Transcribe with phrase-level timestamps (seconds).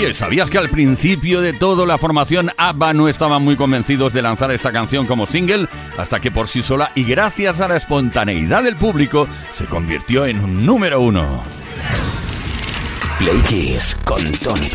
[0.00, 4.22] Oye, ¿sabías que al principio de todo la formación ABBA no estaban muy convencidos de
[4.22, 5.68] lanzar esta canción como single?
[5.98, 10.40] Hasta que por sí sola y gracias a la espontaneidad del público se convirtió en
[10.40, 11.44] un número uno.
[13.18, 14.70] Play Kiss con Tony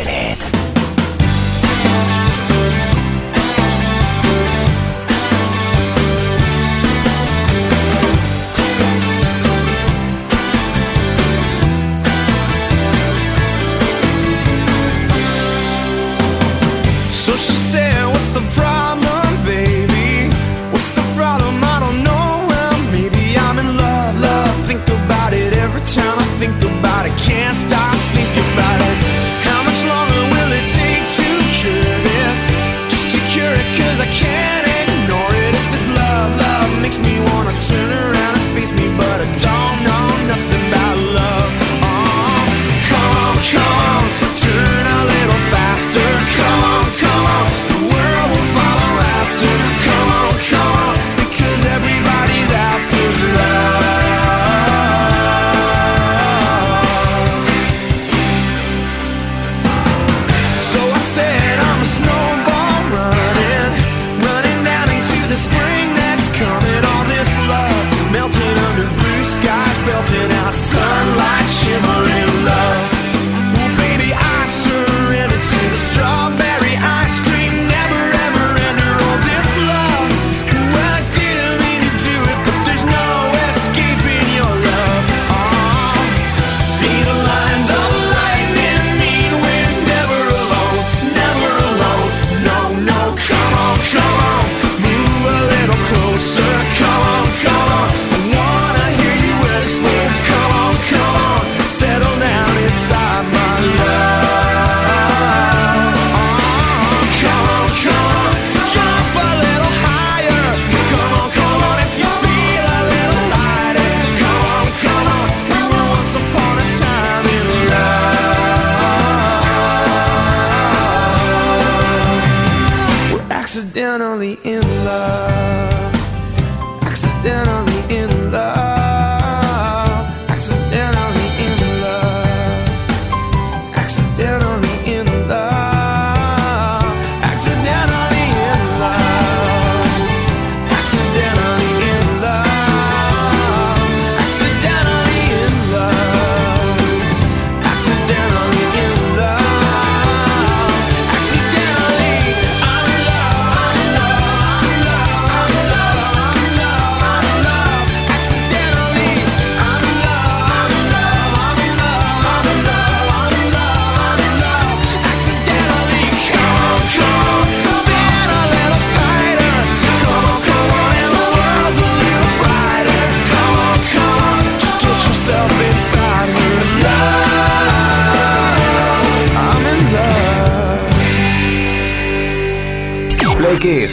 [183.46, 183.92] Peret.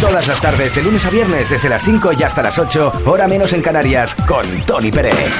[0.00, 3.26] Todas las tardes, de lunes a viernes, desde las 5 y hasta las 8, hora
[3.26, 5.32] menos en Canarias, con Tony Pérez.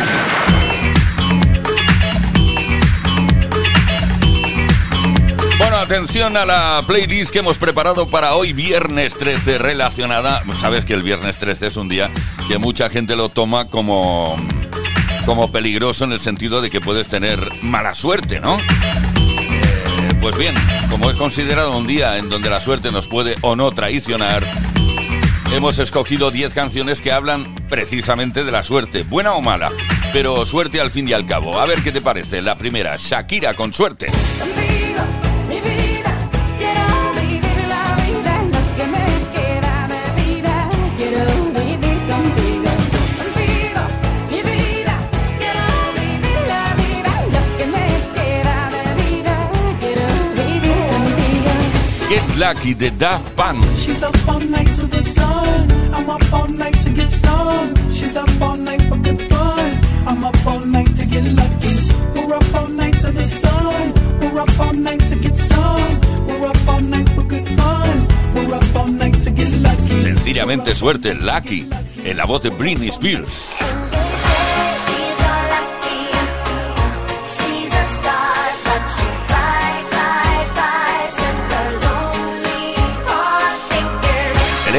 [5.56, 10.42] Bueno, atención a la playlist que hemos preparado para hoy, viernes 13, relacionada.
[10.58, 12.10] Sabes que el viernes 13 es un día
[12.48, 14.36] que mucha gente lo toma como,
[15.24, 18.58] como peligroso en el sentido de que puedes tener mala suerte, ¿no?
[20.22, 20.54] Pues bien,
[20.88, 24.48] como es considerado un día en donde la suerte nos puede o no traicionar,
[25.52, 29.72] hemos escogido 10 canciones que hablan precisamente de la suerte, buena o mala,
[30.12, 31.58] pero suerte al fin y al cabo.
[31.58, 32.40] A ver qué te parece.
[32.40, 34.12] La primera, Shakira con suerte.
[68.98, 70.02] Night to get lucky.
[70.02, 71.68] Sencillamente suerte, Lucky,
[72.04, 73.44] en la voz de Britney Spears.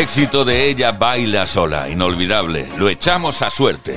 [0.03, 2.67] Éxito de ella baila sola, inolvidable.
[2.77, 3.95] Lo echamos a suerte.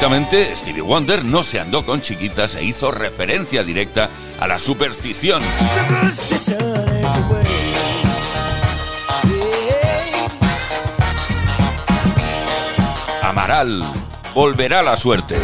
[0.00, 4.08] Stevie Wonder no se andó con chiquitas e hizo referencia directa
[4.40, 5.42] a la superstición.
[13.22, 13.84] Amaral,
[14.34, 15.36] volverá la suerte.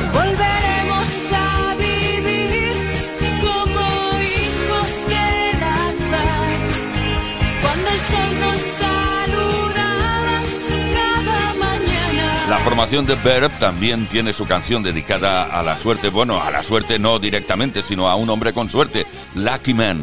[12.66, 16.98] Formación de Verb también tiene su canción dedicada a la suerte, bueno, a la suerte
[16.98, 19.06] no directamente, sino a un hombre con suerte,
[19.36, 20.02] Lucky Man.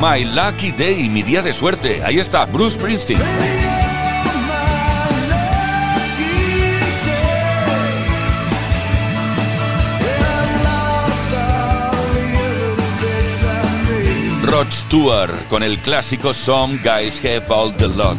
[0.00, 2.02] My Lucky Day, mi día de suerte.
[2.04, 3.20] Ahí está, Bruce Springsteen.
[14.62, 18.16] Stewart con el clásico Some Guys Have All the Luck.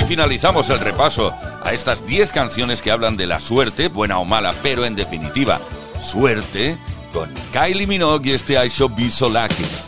[0.00, 1.32] Y finalizamos el repaso
[1.62, 5.60] a estas 10 canciones que hablan de la suerte, buena o mala, pero en definitiva,
[6.02, 6.76] suerte,
[7.12, 9.87] con Kylie Minogue y este I Should Be So Lucky.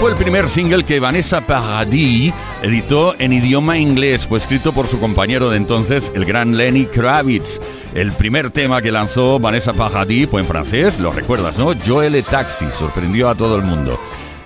[0.00, 4.98] Fue el primer single que Vanessa Paradis editó en idioma inglés, fue escrito por su
[4.98, 7.60] compañero de entonces, el gran Lenny Kravitz.
[7.94, 11.74] El primer tema que lanzó Vanessa Paradis fue en francés, lo recuerdas, ¿no?
[11.86, 14.00] Joel et Taxi, sorprendió a todo el mundo.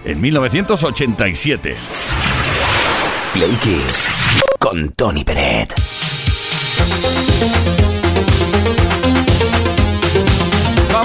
[0.04, 1.76] En 1987.
[3.32, 3.56] Play
[4.58, 5.72] con Tony Peret.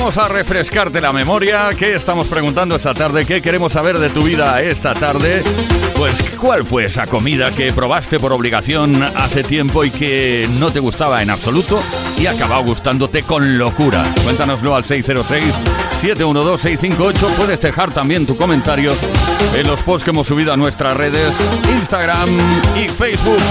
[0.09, 1.69] Vamos a refrescarte la memoria.
[1.77, 3.27] ¿Qué estamos preguntando esta tarde?
[3.27, 5.43] ¿Qué queremos saber de tu vida esta tarde?
[5.99, 10.79] Pues, ¿cuál fue esa comida que probaste por obligación hace tiempo y que no te
[10.79, 11.77] gustaba en absoluto
[12.17, 14.05] y acabó gustándote con locura?
[14.23, 17.35] Cuéntanoslo al 606-712-658.
[17.35, 18.93] Puedes dejar también tu comentario
[19.53, 21.35] en los posts que hemos subido a nuestras redes
[21.69, 22.29] Instagram
[22.81, 23.41] y Facebook.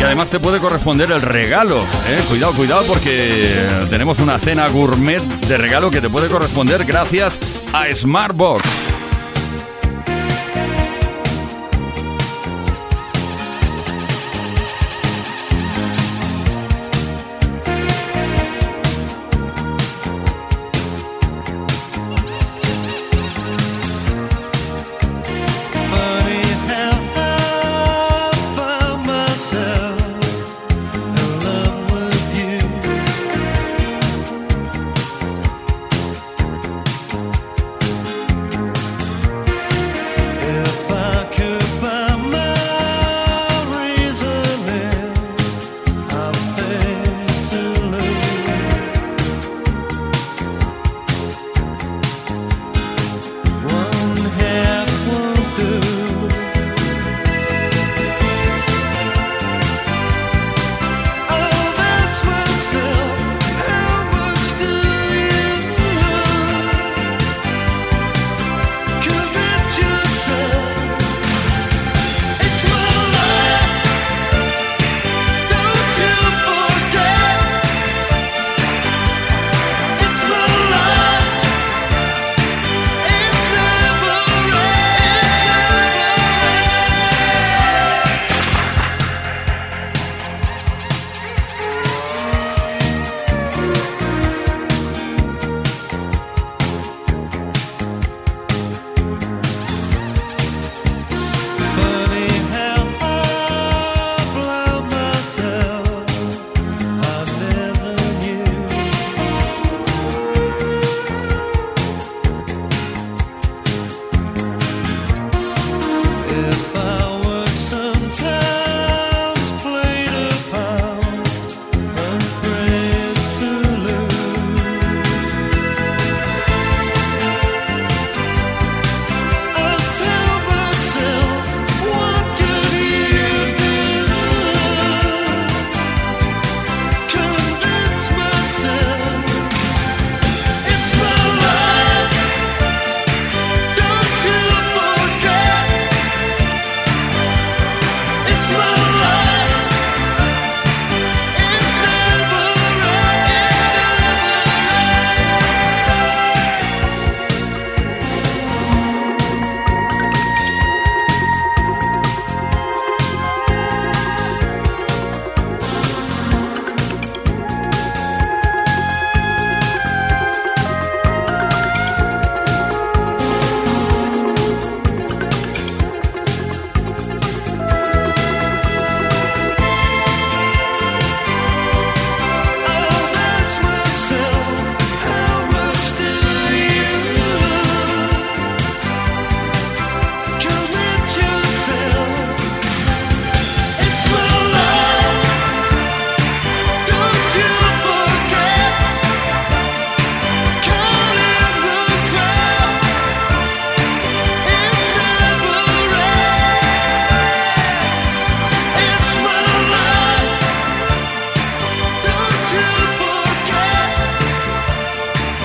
[0.00, 1.78] Y además te puede corresponder el regalo.
[1.78, 2.24] ¿eh?
[2.28, 3.52] Cuidado, cuidado, porque
[3.88, 7.38] tenemos una cena gourmet de regalo que te puede corresponder gracias
[7.72, 8.99] a Smartbox.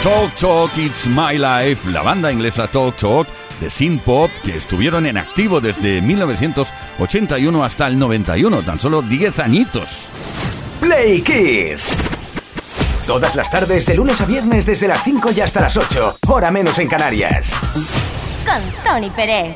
[0.05, 3.27] Talk It's My Life, la banda inglesa Talk Talk
[3.59, 9.39] de synth pop que estuvieron en activo desde 1981 hasta el 91, tan solo 10
[9.39, 10.09] añitos.
[10.79, 11.95] Play Kiss.
[13.07, 16.51] Todas las tardes, de lunes a viernes, desde las 5 y hasta las 8, hora
[16.51, 17.55] menos en Canarias.
[18.45, 19.55] Con Tony Pérez.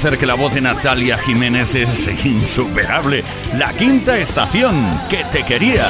[0.00, 3.22] reconocer que la voz de Natalia Jiménez es insuperable.
[3.56, 4.74] La quinta estación,
[5.10, 5.86] que te quería.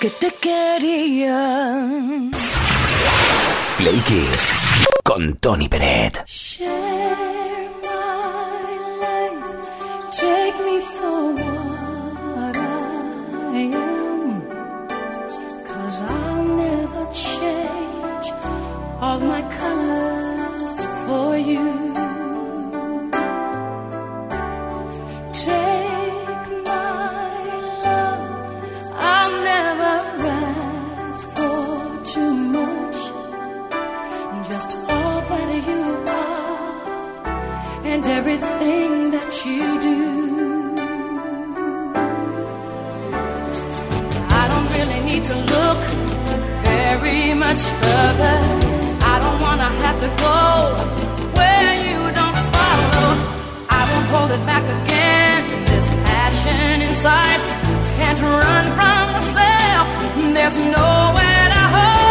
[0.00, 1.86] Que te quería.
[3.76, 4.54] Play Kiss
[5.02, 6.24] con Tony Peret.
[39.42, 40.76] You do.
[44.30, 45.80] I don't really need to look
[46.62, 48.36] very much further.
[49.12, 50.38] I don't wanna have to go
[51.38, 53.08] where you don't follow.
[53.68, 55.66] I won't hold it back again.
[55.66, 57.40] This passion inside
[57.98, 59.86] can't run from myself.
[60.36, 62.03] There's nowhere to hide.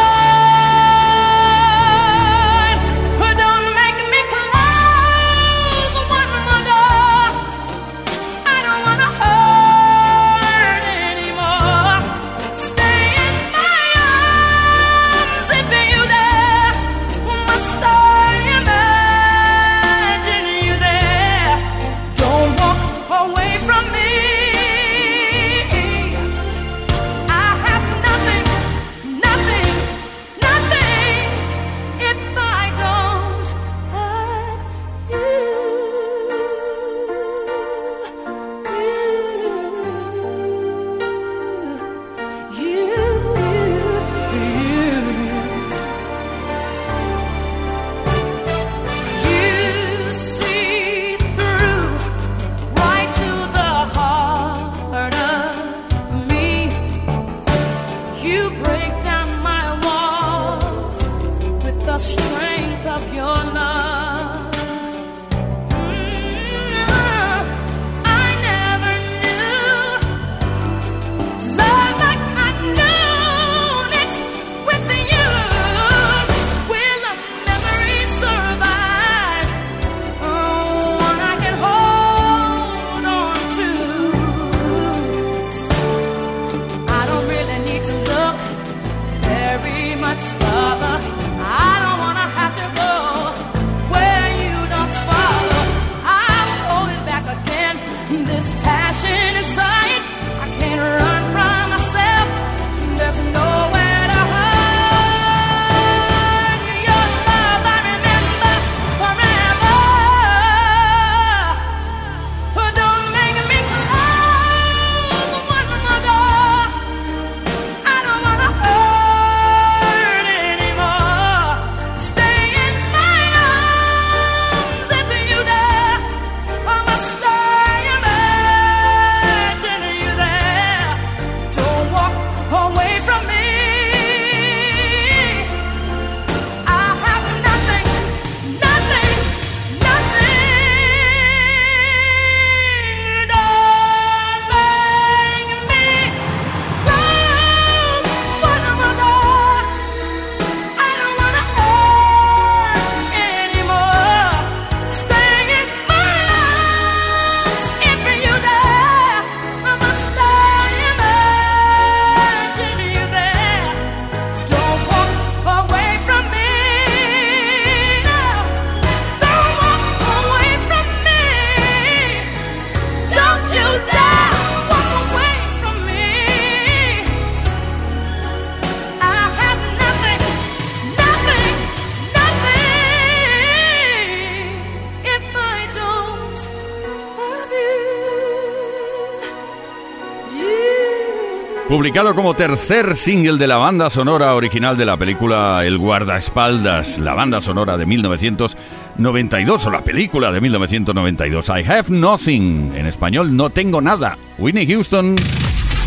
[191.74, 197.16] Publicado como tercer single de la banda sonora original de la película El guardaespaldas, la
[197.16, 201.50] banda sonora de 1992 o la película de 1992.
[201.50, 202.76] I have nothing.
[202.76, 204.20] En español, no tengo nada.
[204.38, 205.16] Whitney Houston.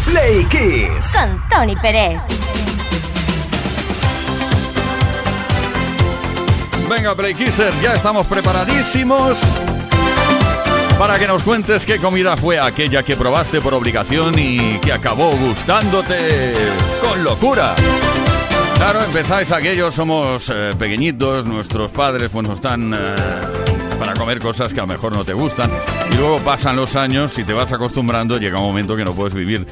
[0.06, 1.16] Play Kiss.
[1.16, 2.18] Con Tony Pérez.
[6.90, 9.40] Venga, Play Kisser, ya estamos preparadísimos
[10.98, 15.30] para que nos cuentes qué comida fue aquella que probaste por obligación y que acabó
[15.30, 16.54] gustándote
[17.00, 17.74] con locura.
[18.76, 22.98] Claro, empezáis aquellos, somos eh, pequeñitos, nuestros padres pues nos están eh,
[23.98, 25.70] para comer cosas que a lo mejor no te gustan
[26.12, 29.34] y luego pasan los años y te vas acostumbrando, llega un momento que no puedes
[29.34, 29.66] vivir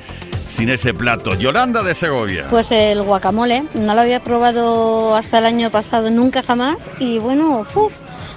[0.47, 1.35] sin ese plato.
[1.35, 2.47] Yolanda de Segovia.
[2.51, 6.77] Pues el guacamole, no lo había probado hasta el año pasado, nunca jamás.
[6.99, 7.93] Y bueno, uf,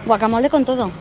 [0.06, 0.92] guacamole con todo.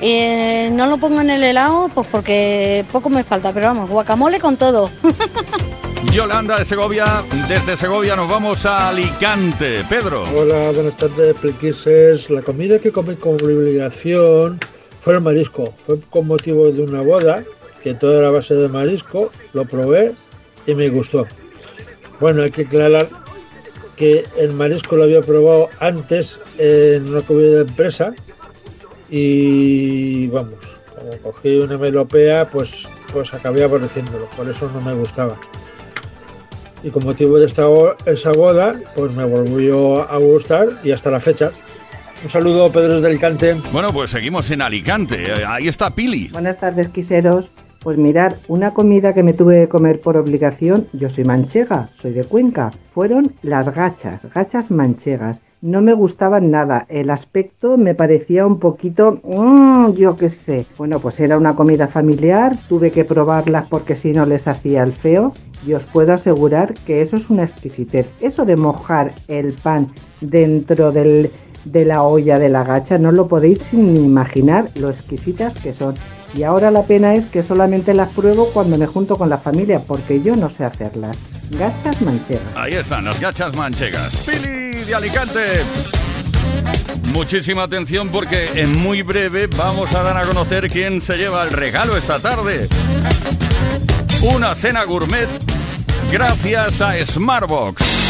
[0.00, 4.38] Eh, no lo pongo en el helado, pues porque poco me falta, pero vamos, guacamole
[4.38, 4.90] con todo.
[6.12, 7.04] Yolanda de Segovia,
[7.48, 9.84] desde Segovia nos vamos a Alicante.
[9.88, 10.22] Pedro.
[10.34, 12.30] Hola, buenas tardes, Pliquises.
[12.30, 14.60] La comida que comí con obligación
[15.00, 15.74] fue el marisco.
[15.84, 17.42] Fue con motivo de una boda,
[17.82, 19.30] que toda era base de marisco.
[19.52, 20.14] Lo probé
[20.66, 21.26] y me gustó.
[22.20, 23.08] Bueno, hay que aclarar
[23.96, 28.14] que el marisco lo había probado antes en una comida de empresa
[29.10, 30.54] y vamos,
[30.96, 35.36] como cogí una melopea, pues, pues acabé aborreciéndolo, por eso no me gustaba.
[36.82, 37.66] Y con motivo de esta,
[38.06, 41.50] esa boda, pues me volvió a gustar y hasta la fecha.
[42.22, 43.56] Un saludo, Pedro de Alicante.
[43.72, 45.44] Bueno, pues seguimos en Alicante.
[45.46, 46.28] Ahí está Pili.
[46.28, 47.50] Buenas tardes, quiseros.
[47.80, 52.12] Pues mirar, una comida que me tuve que comer por obligación, yo soy manchega, soy
[52.12, 55.38] de Cuenca, fueron las gachas, gachas manchegas.
[55.60, 60.66] No me gustaban nada, el aspecto me parecía un poquito, mmm, yo qué sé.
[60.76, 64.92] Bueno, pues era una comida familiar, tuve que probarlas porque si no les hacía el
[64.92, 65.32] feo
[65.66, 68.06] y os puedo asegurar que eso es una exquisitez.
[68.20, 69.88] Eso de mojar el pan
[70.20, 71.28] dentro del,
[71.64, 75.96] de la olla de la gacha no lo podéis ni imaginar lo exquisitas que son.
[76.34, 79.80] Y ahora la pena es que solamente las pruebo cuando me junto con la familia,
[79.84, 81.18] porque yo no sé hacerlas.
[81.50, 82.56] Gachas manchegas.
[82.56, 84.24] Ahí están las gachas manchegas.
[84.24, 85.62] Pili de Alicante.
[87.12, 91.50] Muchísima atención porque en muy breve vamos a dar a conocer quién se lleva el
[91.50, 92.68] regalo esta tarde.
[94.22, 95.28] Una cena gourmet
[96.10, 98.07] gracias a Smartbox.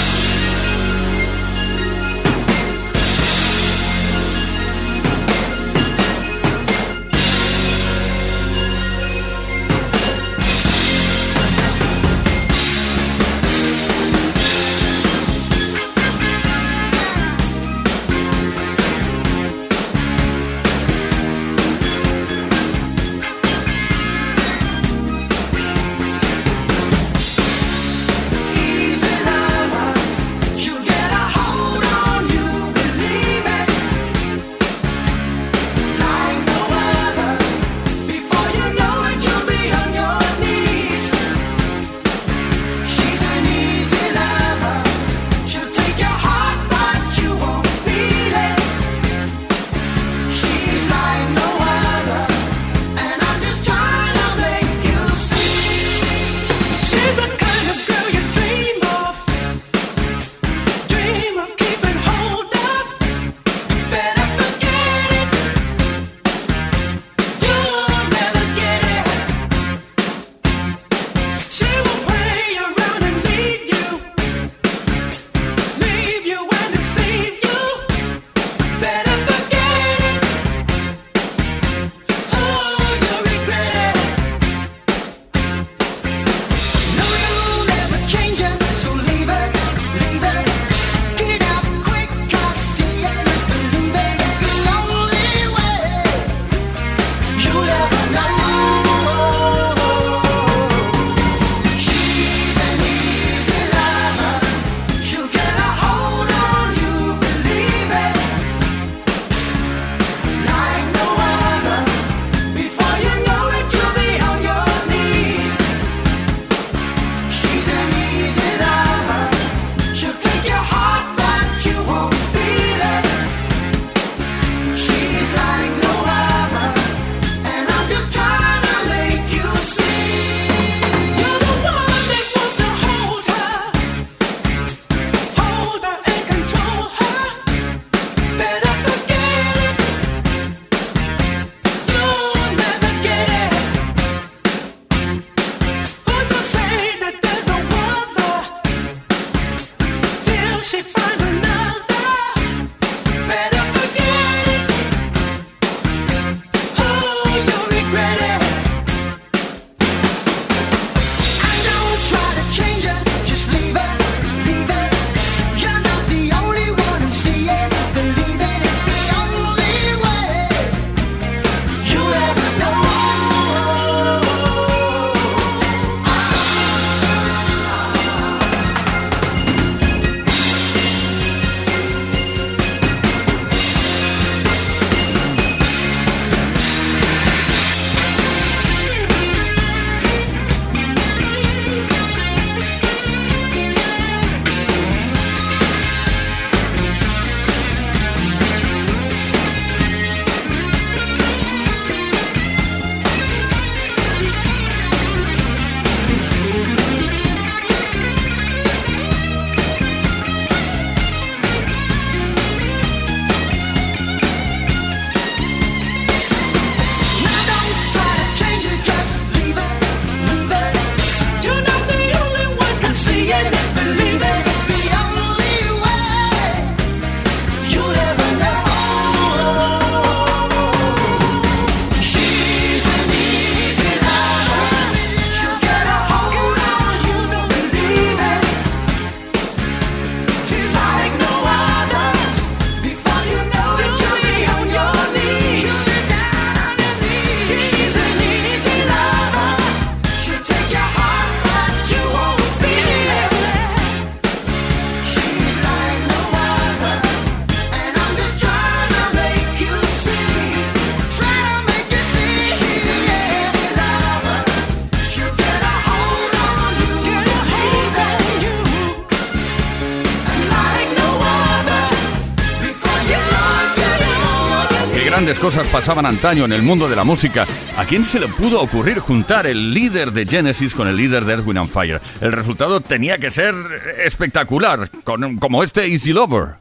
[275.28, 277.44] Grandes cosas pasaban antaño en el mundo de la música,
[277.76, 281.32] ¿a quién se le pudo ocurrir juntar el líder de Genesis con el líder de
[281.34, 282.00] Earth, Wind and Fire?
[282.22, 283.54] El resultado tenía que ser
[284.02, 286.54] espectacular, con- como este Easy Lover.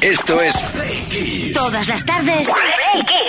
[0.00, 1.52] Esto es Play Kiss.
[1.52, 2.50] Todas las tardes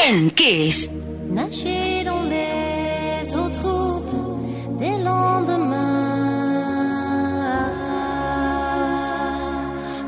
[0.07, 0.89] en Kiss.
[1.29, 5.77] Nager dans les eaux troubles des lendemains.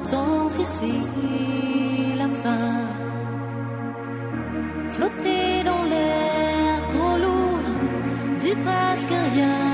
[0.10, 0.92] Tendre ici
[4.94, 9.71] Flotter dans l'air trop lourd du presque rien.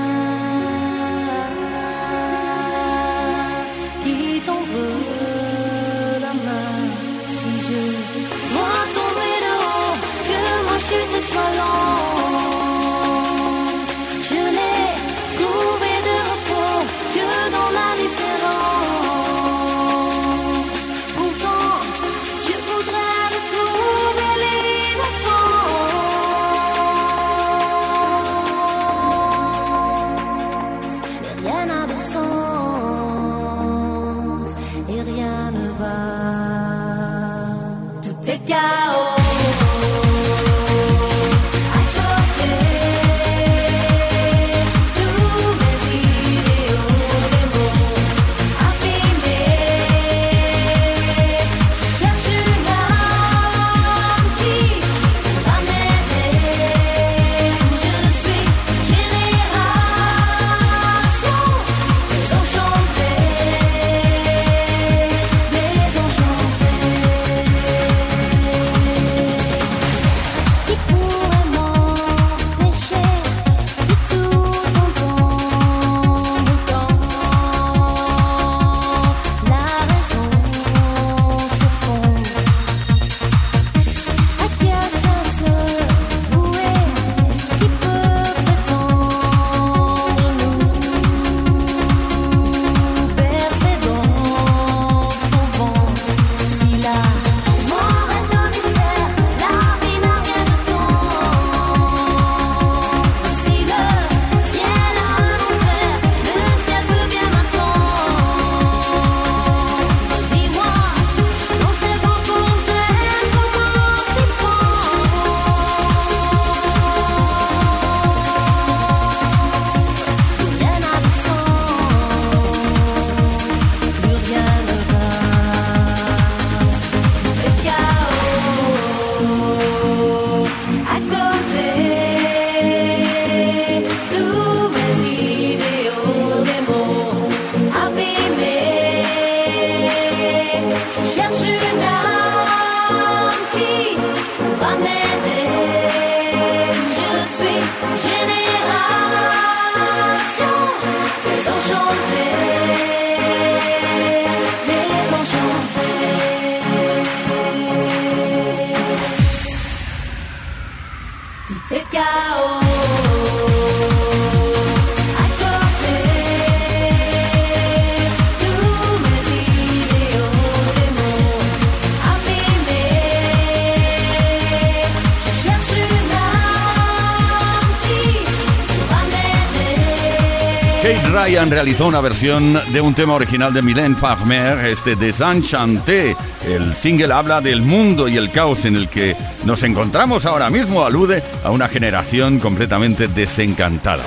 [181.58, 186.14] Realizó una versión de un tema original de Mylène Farmer, este Desenchanté.
[186.46, 190.84] El single habla del mundo y el caos en el que nos encontramos ahora mismo,
[190.84, 194.04] alude a una generación completamente desencantada.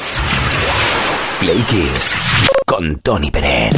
[1.42, 2.16] Play Kiss.
[2.66, 3.76] Con Tony Peret.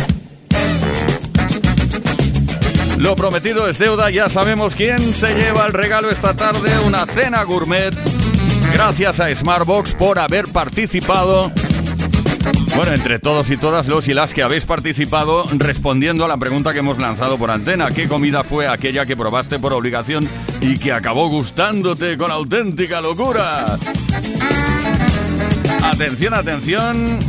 [2.98, 7.42] Lo prometido es deuda, ya sabemos quién se lleva el regalo esta tarde, una cena
[7.42, 7.96] gourmet.
[8.72, 11.52] Gracias a Smartbox por haber participado.
[12.76, 16.74] Bueno, entre todos y todas los y las que habéis participado respondiendo a la pregunta
[16.74, 17.92] que hemos lanzado por antena.
[17.92, 20.28] ¿Qué comida fue aquella que probaste por obligación
[20.62, 23.78] y que acabó gustándote con auténtica locura?
[25.84, 27.20] Atención, atención.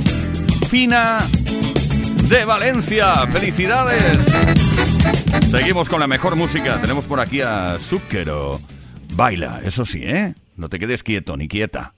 [0.68, 1.18] Fina
[2.28, 3.26] de Valencia.
[3.26, 4.18] ¡Felicidades!
[5.50, 6.80] Seguimos con la mejor música.
[6.80, 8.58] Tenemos por aquí a Zucchero.
[9.12, 10.34] Baila, eso sí, ¿eh?
[10.56, 11.92] No te quedes quieto ni quieta.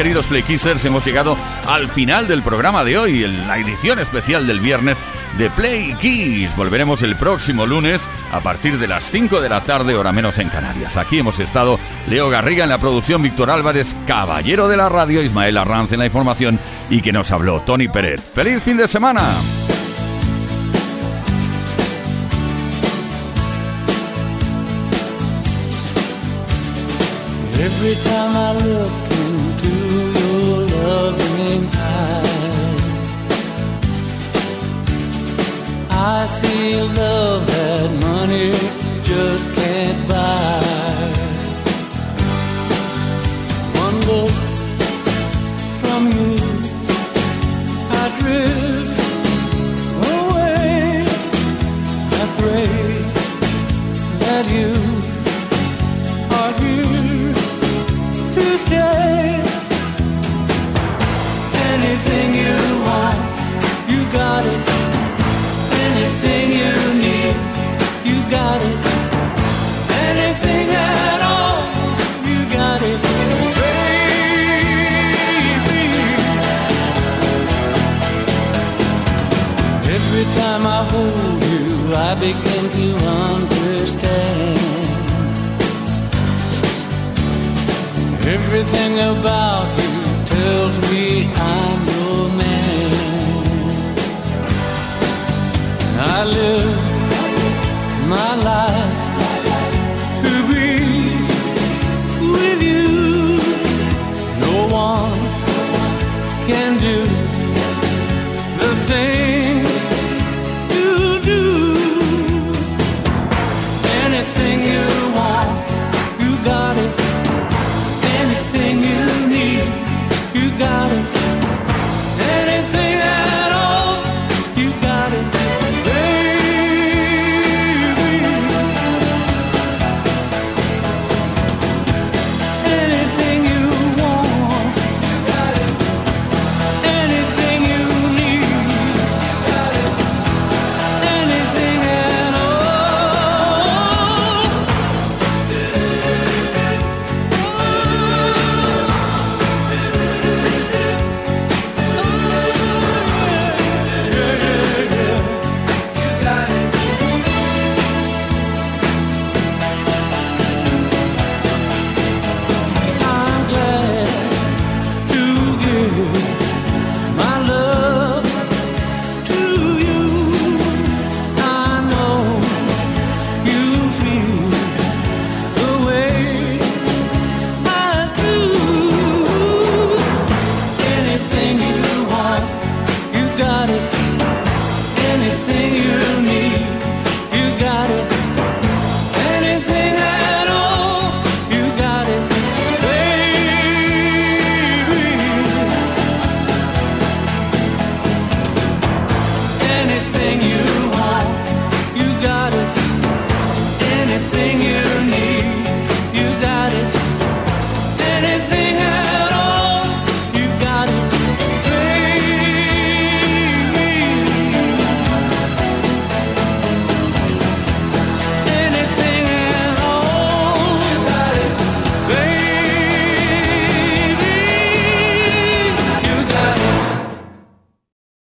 [0.00, 1.36] queridos Playkissers, hemos llegado
[1.68, 4.96] al final del programa de hoy, en la edición especial del viernes
[5.36, 6.56] de Play Kiss.
[6.56, 8.00] Volveremos el próximo lunes
[8.32, 10.96] a partir de las 5 de la tarde, hora menos en Canarias.
[10.96, 11.78] Aquí hemos estado
[12.08, 16.06] Leo Garriga en la producción, Víctor Álvarez, caballero de la radio, Ismael Arranz en la
[16.06, 18.22] información y que nos habló Tony Pérez.
[18.22, 19.34] ¡Feliz fin de semana!
[36.02, 38.52] I see love that money
[39.02, 39.59] just